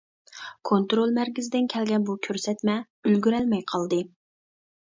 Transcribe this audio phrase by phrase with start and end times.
[0.69, 2.79] كونترول مەركىزىدىن كەلگەن بۇ كۆرسەتمە
[3.11, 4.01] ئۈلگۈرەلمەي قالدى.